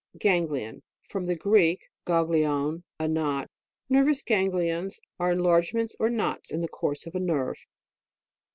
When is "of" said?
7.05-7.13